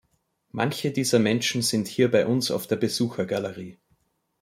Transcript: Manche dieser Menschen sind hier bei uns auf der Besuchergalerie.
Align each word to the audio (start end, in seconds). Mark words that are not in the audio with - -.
Manche 0.49 0.89
dieser 0.89 1.19
Menschen 1.19 1.61
sind 1.61 1.87
hier 1.87 2.09
bei 2.09 2.25
uns 2.25 2.49
auf 2.49 2.65
der 2.65 2.75
Besuchergalerie. 2.77 3.77